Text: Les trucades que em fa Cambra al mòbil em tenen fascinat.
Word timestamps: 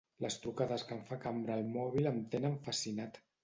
Les 0.23 0.37
trucades 0.45 0.85
que 0.91 0.95
em 1.01 1.03
fa 1.11 1.19
Cambra 1.27 1.59
al 1.59 1.69
mòbil 1.77 2.11
em 2.15 2.21
tenen 2.35 2.61
fascinat. 2.69 3.25